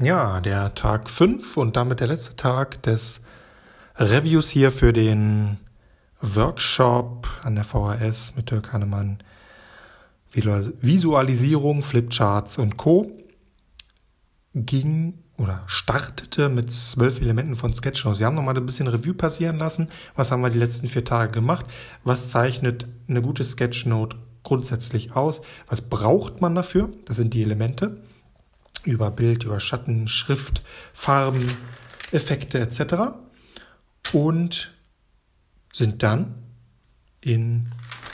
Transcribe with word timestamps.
Ja, 0.00 0.40
der 0.40 0.74
Tag 0.74 1.10
5 1.10 1.58
und 1.58 1.76
damit 1.76 2.00
der 2.00 2.06
letzte 2.06 2.34
Tag 2.34 2.82
des 2.82 3.20
Reviews 3.96 4.48
hier 4.48 4.70
für 4.70 4.92
den 4.92 5.58
Workshop 6.22 7.28
an 7.42 7.56
der 7.56 7.64
VHS 7.64 8.32
mit 8.34 8.50
Dirk 8.50 8.72
Hannemann. 8.72 9.18
Visualisierung, 10.32 11.82
Flipcharts 11.82 12.56
und 12.56 12.78
Co. 12.78 13.12
ging 14.54 15.18
oder 15.36 15.62
startete 15.66 16.48
mit 16.48 16.72
zwölf 16.72 17.20
Elementen 17.20 17.54
von 17.54 17.74
Sketchnotes. 17.74 18.18
Wir 18.18 18.26
haben 18.26 18.34
nochmal 18.34 18.56
ein 18.56 18.64
bisschen 18.64 18.88
Review 18.88 19.12
passieren 19.12 19.58
lassen. 19.58 19.90
Was 20.16 20.30
haben 20.30 20.40
wir 20.40 20.48
die 20.48 20.58
letzten 20.58 20.86
vier 20.86 21.04
Tage 21.04 21.32
gemacht? 21.32 21.66
Was 22.02 22.30
zeichnet 22.30 22.86
eine 23.08 23.20
gute 23.20 23.44
Sketchnote 23.44 24.16
grundsätzlich 24.42 25.14
aus? 25.14 25.42
Was 25.66 25.82
braucht 25.82 26.40
man 26.40 26.54
dafür? 26.54 26.88
Das 27.04 27.16
sind 27.18 27.34
die 27.34 27.42
Elemente 27.42 28.02
über 28.84 29.10
Bild, 29.10 29.44
über 29.44 29.60
Schatten, 29.60 30.08
Schrift, 30.08 30.62
Farben, 30.92 31.56
Effekte 32.10 32.58
etc. 32.60 33.14
Und 34.12 34.72
sind 35.72 36.02
dann 36.02 36.34
in 37.20 37.68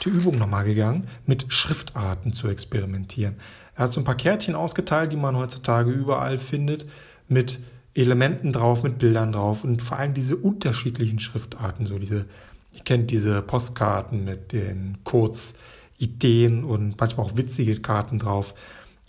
die 0.05 0.11
Übung 0.11 0.39
nochmal 0.39 0.65
gegangen, 0.65 1.09
mit 1.27 1.53
Schriftarten 1.53 2.33
zu 2.33 2.49
experimentieren. 2.49 3.37
Er 3.75 3.85
hat 3.85 3.93
so 3.93 4.01
ein 4.01 4.05
paar 4.05 4.17
Kärtchen 4.17 4.55
ausgeteilt, 4.55 5.13
die 5.13 5.17
man 5.17 5.37
heutzutage 5.37 5.91
überall 5.91 6.39
findet, 6.39 6.87
mit 7.27 7.59
Elementen 7.95 8.53
drauf, 8.53 8.83
mit 8.83 8.99
Bildern 8.99 9.33
drauf 9.33 9.65
und 9.65 9.83
vor 9.83 9.99
allem 9.99 10.15
diese 10.15 10.37
unterschiedlichen 10.37 11.19
Schriftarten, 11.19 11.87
so 11.87 11.99
diese, 11.99 12.27
ihr 12.73 12.85
kennt 12.85 13.11
diese 13.11 13.43
Postkarten 13.43 14.25
mit 14.25 14.53
den 14.53 14.99
Kurzideen 15.05 16.65
und 16.65 16.99
manchmal 17.01 17.27
auch 17.27 17.37
witzige 17.37 17.81
Karten 17.81 18.19
drauf. 18.19 18.55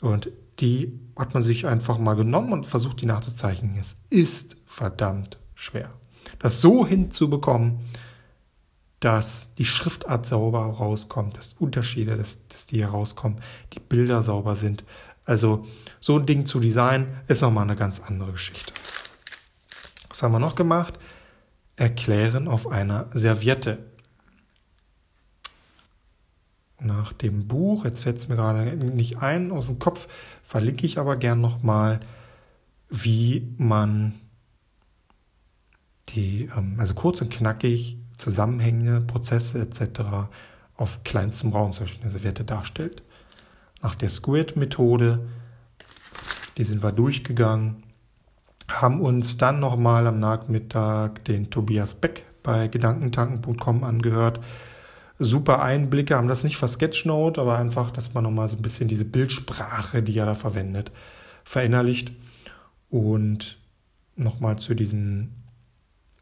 Und 0.01 0.31
die 0.59 0.99
hat 1.17 1.33
man 1.33 1.43
sich 1.43 1.65
einfach 1.65 1.97
mal 1.97 2.15
genommen 2.15 2.53
und 2.53 2.67
versucht, 2.67 3.01
die 3.01 3.05
nachzuzeichnen. 3.05 3.77
Es 3.79 4.03
ist 4.09 4.57
verdammt 4.65 5.37
schwer. 5.55 5.91
Das 6.39 6.61
so 6.61 6.85
hinzubekommen, 6.85 7.79
dass 8.99 9.53
die 9.55 9.65
Schriftart 9.65 10.25
sauber 10.25 10.59
rauskommt, 10.59 11.37
dass 11.37 11.53
Unterschiede, 11.53 12.17
dass, 12.17 12.39
dass 12.49 12.67
die 12.67 12.81
herauskommen, 12.81 13.39
die 13.73 13.79
Bilder 13.79 14.23
sauber 14.23 14.55
sind. 14.55 14.83
Also 15.25 15.65
so 15.99 16.17
ein 16.17 16.25
Ding 16.25 16.45
zu 16.45 16.59
designen, 16.59 17.07
ist 17.27 17.41
nochmal 17.41 17.63
eine 17.63 17.75
ganz 17.75 17.99
andere 17.99 18.33
Geschichte. 18.33 18.73
Was 20.09 20.21
haben 20.23 20.33
wir 20.33 20.39
noch 20.39 20.55
gemacht? 20.55 20.95
Erklären 21.75 22.47
auf 22.47 22.67
einer 22.67 23.09
Serviette 23.13 23.88
nach 26.79 27.13
dem 27.13 27.47
Buch. 27.47 27.85
Jetzt 27.85 28.03
fällt 28.03 28.17
es 28.17 28.27
mir 28.27 28.35
gerade 28.35 28.75
nicht 28.75 29.17
ein 29.17 29.51
aus 29.51 29.67
dem 29.67 29.79
Kopf, 29.79 30.07
verlinke 30.43 30.85
ich 30.85 30.97
aber 30.97 31.15
gern 31.15 31.41
nochmal, 31.41 31.99
wie 32.89 33.53
man 33.57 34.15
die, 36.09 36.49
ähm, 36.55 36.75
also 36.79 36.93
kurz 36.93 37.21
und 37.21 37.31
knackig 37.31 37.97
Zusammenhänge, 38.17 39.01
Prozesse 39.01 39.59
etc. 39.61 40.29
auf 40.75 41.03
kleinstem 41.03 41.51
Raum, 41.51 41.71
zum 41.71 41.85
Beispiel 41.85 42.03
eine 42.03 42.11
Serviette 42.11 42.43
darstellt. 42.43 43.01
Nach 43.81 43.95
der 43.95 44.09
Squid-Methode, 44.09 45.25
die 46.57 46.63
sind 46.65 46.83
wir 46.83 46.91
durchgegangen, 46.91 47.83
haben 48.67 48.99
uns 49.01 49.37
dann 49.37 49.59
nochmal 49.59 50.05
am 50.05 50.19
Nachmittag 50.19 51.23
den 51.25 51.49
Tobias 51.49 51.95
Beck 51.95 52.25
bei 52.43 52.67
gedankentanken.com 52.67 53.83
angehört, 53.83 54.41
super 55.19 55.61
Einblicke, 55.61 56.15
haben 56.15 56.29
das 56.29 56.43
nicht 56.43 56.57
für 56.57 56.67
Sketchnote, 56.67 57.41
aber 57.41 57.57
einfach, 57.57 57.91
dass 57.91 58.13
man 58.13 58.23
nochmal 58.23 58.49
so 58.49 58.55
ein 58.55 58.61
bisschen 58.61 58.87
diese 58.87 59.05
Bildsprache, 59.05 60.01
die 60.01 60.17
er 60.17 60.25
da 60.25 60.35
verwendet, 60.35 60.91
verinnerlicht. 61.43 62.13
Und 62.89 63.59
nochmal 64.15 64.57
zu 64.57 64.73
diesem 64.73 65.31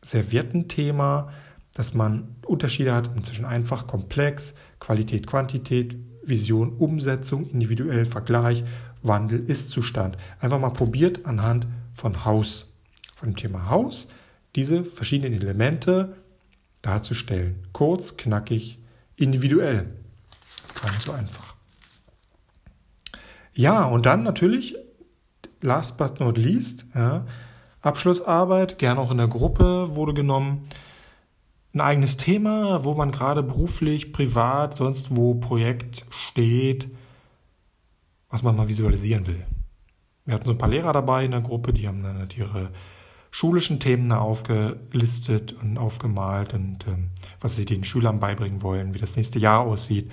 Serviettenthema, 0.03 1.31
dass 1.73 1.93
man 1.93 2.35
Unterschiede 2.45 2.93
hat 2.93 3.09
zwischen 3.25 3.45
einfach, 3.45 3.87
komplex, 3.87 4.55
Qualität, 4.79 5.27
Quantität, 5.27 5.95
Vision, 6.23 6.73
Umsetzung, 6.73 7.47
individuell, 7.49 8.05
Vergleich, 8.05 8.63
Wandel, 9.03 9.39
Ist-Zustand. 9.47 10.17
Einfach 10.39 10.59
mal 10.59 10.71
probiert 10.71 11.25
anhand 11.25 11.67
von 11.93 12.25
Haus, 12.25 12.73
von 13.15 13.29
dem 13.29 13.35
Thema 13.35 13.69
Haus, 13.69 14.07
diese 14.55 14.83
verschiedenen 14.83 15.33
Elemente 15.33 16.15
darzustellen. 16.81 17.55
Kurz, 17.73 18.17
knackig, 18.17 18.79
individuell. 19.17 19.93
Das 20.61 20.71
ist 20.71 20.81
gar 20.81 20.91
nicht 20.91 21.01
so 21.01 21.11
einfach. 21.11 21.55
Ja, 23.53 23.85
und 23.85 24.05
dann 24.05 24.23
natürlich, 24.23 24.75
last 25.61 25.97
but 25.97 26.19
not 26.19 26.37
least, 26.37 26.85
ja, 26.95 27.25
Abschlussarbeit, 27.81 28.77
gern 28.77 28.97
auch 28.97 29.11
in 29.11 29.17
der 29.17 29.27
Gruppe 29.27 29.95
wurde 29.95 30.13
genommen. 30.13 30.63
Ein 31.73 31.81
eigenes 31.81 32.17
Thema, 32.17 32.83
wo 32.85 32.93
man 32.93 33.11
gerade 33.11 33.43
beruflich, 33.43 34.13
privat, 34.13 34.75
sonst 34.75 35.15
wo 35.15 35.35
Projekt 35.35 36.05
steht, 36.09 36.89
was 38.29 38.43
man 38.43 38.55
mal 38.55 38.67
visualisieren 38.67 39.27
will. 39.27 39.45
Wir 40.25 40.33
hatten 40.33 40.45
so 40.45 40.51
ein 40.51 40.57
paar 40.57 40.69
Lehrer 40.69 40.93
dabei 40.93 41.25
in 41.25 41.31
der 41.31 41.41
Gruppe, 41.41 41.73
die 41.73 41.87
haben 41.87 42.03
dann 42.03 42.27
ihre 42.35 42.71
schulischen 43.37 43.79
Themen 43.79 44.11
aufgelistet 44.11 45.53
und 45.61 45.77
aufgemalt 45.77 46.55
und 46.55 46.87
ähm, 46.87 47.09
was 47.39 47.55
sie 47.55 47.65
den 47.65 47.83
Schülern 47.83 48.19
beibringen 48.19 48.63
wollen, 48.63 48.95
wie 48.95 48.99
das 48.99 49.15
nächste 49.15 49.37
Jahr 49.37 49.59
aussieht. 49.59 50.09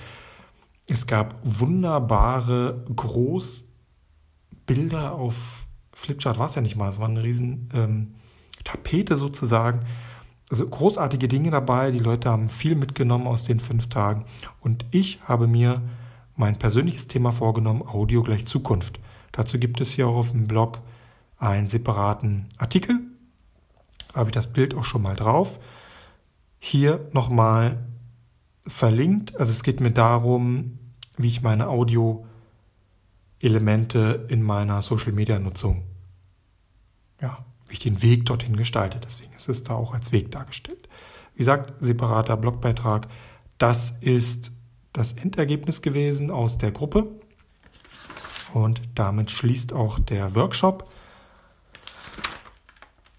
Es 0.91 1.07
gab 1.07 1.35
wunderbare 1.43 2.85
Großbilder 2.95 3.65
auf 5.13 5.65
Flipchart, 5.95 6.39
war 6.39 6.45
es 6.49 6.55
ja 6.55 6.61
nicht 6.61 6.77
mal, 6.77 6.91
es 6.91 6.99
war 6.99 7.09
eine 7.09 7.23
riesen 7.23 7.71
ähm, 7.73 8.17
Tapete 8.63 9.17
sozusagen. 9.17 9.87
Also 10.51 10.69
großartige 10.69 11.27
Dinge 11.27 11.51
dabei, 11.51 11.93
die 11.93 12.01
Leute 12.01 12.29
haben 12.29 12.51
viel 12.51 12.75
mitgenommen 12.75 13.27
aus 13.27 13.45
den 13.45 13.59
fünf 13.59 13.89
Tagen 13.89 14.27
und 14.61 14.85
ich 14.91 15.21
habe 15.23 15.47
mir 15.47 15.81
mein 16.37 16.59
persönliches 16.59 17.07
Thema 17.07 17.33
vorgenommen, 17.33 17.89
Audio 17.89 18.23
gleich 18.23 18.45
Zukunft. 18.45 19.01
Dazu 19.33 19.59
gibt 19.59 19.81
es 19.81 19.93
hier 19.93 20.09
auch 20.09 20.17
auf 20.17 20.33
dem 20.33 20.47
Blog 20.47 20.83
einen 21.39 21.69
separaten 21.69 22.51
Artikel. 22.59 23.01
Habe 24.15 24.31
ich 24.31 24.35
das 24.35 24.53
Bild 24.53 24.75
auch 24.75 24.85
schon 24.85 25.03
mal 25.03 25.17
drauf. 25.17 25.59
Hier 26.59 27.09
nochmal 27.13 27.79
verlinkt. 28.67 29.39
Also 29.39 29.53
es 29.53 29.63
geht 29.63 29.81
mir 29.81 29.91
darum, 29.91 30.79
wie 31.19 31.29
ich 31.29 31.43
meine 31.43 31.69
Audio-Elemente 31.69 34.27
in 34.29 34.43
meiner 34.43 34.81
Social-Media-Nutzung, 34.83 35.83
ja, 37.21 37.45
wie 37.69 37.75
ich 37.75 37.81
den 37.81 38.03
Weg 38.03 38.27
dorthin 38.27 38.57
gestalte. 38.57 38.99
Deswegen 39.05 39.33
ist 39.35 39.49
es 39.49 39.65
da 39.65 39.75
auch 39.75 39.95
als 39.95 40.13
Weg 40.13 40.31
dargestellt. 40.31 40.89
Wie 41.35 41.39
gesagt, 41.39 41.75
separater 41.81 42.37
Blogbeitrag. 42.37 43.09
Das 43.59 43.95
ist 44.01 44.53
das 44.93 45.13
Endergebnis 45.13 45.83
gewesen 45.83 46.31
aus 46.31 46.59
der 46.59 46.71
Gruppe. 46.71 47.09
Und 48.53 48.81
damit 48.95 49.31
schließt 49.31 49.73
auch 49.73 49.99
der 49.99 50.35
Workshop. 50.37 50.89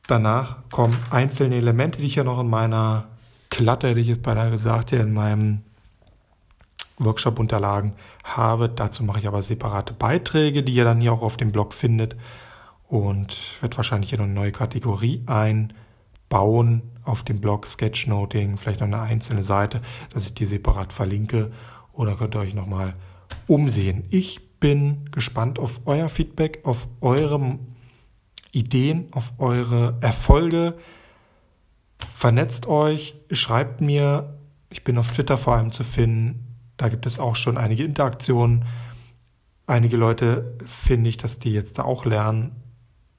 Danach 0.08 0.58
kommen 0.70 0.98
einzelne 1.10 1.56
Elemente, 1.56 2.00
die 2.00 2.08
ich 2.08 2.16
ja 2.16 2.24
noch 2.24 2.40
in 2.40 2.50
meiner 2.50 3.08
Klatte, 3.50 3.90
hätte 3.90 4.00
ich 4.00 4.08
jetzt 4.08 4.22
beinahe 4.22 4.52
gesagt, 4.52 4.92
hier 4.92 5.02
in 5.02 5.14
meinem 5.14 5.62
Workshop-Unterlagen 6.98 7.94
habe. 8.24 8.70
Dazu 8.70 9.04
mache 9.04 9.20
ich 9.20 9.28
aber 9.28 9.42
separate 9.42 9.94
Beiträge, 9.94 10.64
die 10.64 10.74
ihr 10.74 10.84
dann 10.84 11.02
hier 11.02 11.14
auch 11.14 11.22
auf 11.22 11.38
dem 11.38 11.52
Blog 11.52 11.74
findet. 11.74 12.16
Und 12.88 13.36
werde 13.62 13.78
wahrscheinlich 13.78 14.10
hier 14.10 14.20
noch 14.20 14.26
eine 14.26 14.34
neue 14.34 14.52
Kategorie 14.52 15.24
einbauen 15.26 16.84
auf 17.04 17.24
dem 17.24 17.42
Blog 17.42 17.66
Sketchnoting, 17.66 18.58
vielleicht 18.58 18.80
noch 18.80 18.88
eine 18.88 19.02
einzelne 19.02 19.44
Seite, 19.44 19.82
dass 20.14 20.28
ich 20.28 20.34
die 20.34 20.46
separat 20.46 20.94
verlinke. 20.94 21.52
Oder 21.94 22.16
könnt 22.16 22.36
ihr 22.36 22.42
euch 22.42 22.54
nochmal 22.54 22.94
umsehen. 23.48 24.06
Ich 24.10 24.60
bin 24.60 25.10
gespannt 25.12 25.60
auf 25.60 25.82
euer 25.86 26.10
Feedback, 26.10 26.60
auf 26.64 26.88
eure 27.02 27.58
Ideen, 28.56 29.10
auf 29.12 29.34
eure 29.38 29.98
Erfolge. 30.02 30.76
Vernetzt 32.14 32.68
euch, 32.68 33.16
schreibt 33.32 33.82
mir. 33.82 34.38
Ich 34.70 34.84
bin 34.84 34.98
auf 34.98 35.12
Twitter 35.12 35.38
vor 35.38 35.56
allem 35.56 35.72
zu 35.72 35.84
finden. 35.84 36.56
Da 36.78 36.90
gibt 36.90 37.06
es 37.06 37.20
auch 37.20 37.36
schon 37.36 37.58
einige 37.58 37.84
Interaktionen. 37.84 38.66
Einige 39.68 39.98
Leute 39.98 40.58
finde 40.66 41.10
ich, 41.10 41.18
dass 41.18 41.40
die 41.40 41.52
jetzt 41.52 41.80
da 41.80 41.84
auch 41.84 42.06
lernen 42.06 42.56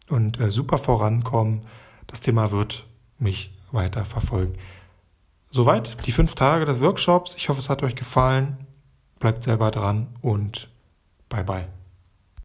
und 0.09 0.41
äh, 0.41 0.51
super 0.51 0.79
vorankommen. 0.79 1.63
Das 2.07 2.21
Thema 2.21 2.51
wird 2.51 2.87
mich 3.19 3.53
weiter 3.73 4.05
verfolgen. 4.05 4.55
Soweit 5.51 6.07
die 6.07 6.13
fünf 6.13 6.35
Tage 6.35 6.65
des 6.65 6.81
Workshops. 6.81 7.35
Ich 7.37 7.49
hoffe, 7.49 7.61
es 7.61 7.69
hat 7.69 7.83
euch 7.83 7.95
gefallen. 7.95 8.59
Bleibt 9.19 9.43
selber 9.43 9.71
dran 9.71 10.09
und 10.21 10.69
bye 11.29 11.45
bye. 11.45 11.67